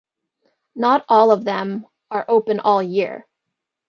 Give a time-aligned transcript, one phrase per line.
[0.73, 3.27] Not all of them are open all year.